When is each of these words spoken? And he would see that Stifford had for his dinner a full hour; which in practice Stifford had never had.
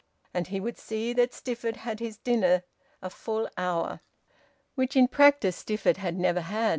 And 0.33 0.47
he 0.47 0.59
would 0.59 0.79
see 0.79 1.13
that 1.13 1.31
Stifford 1.31 1.75
had 1.75 1.99
for 1.99 2.05
his 2.05 2.17
dinner 2.17 2.63
a 3.03 3.09
full 3.11 3.47
hour; 3.55 3.99
which 4.73 4.95
in 4.95 5.07
practice 5.07 5.57
Stifford 5.57 5.97
had 5.97 6.17
never 6.17 6.41
had. 6.41 6.69